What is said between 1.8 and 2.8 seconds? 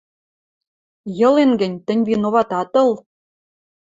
тӹнь виноват ат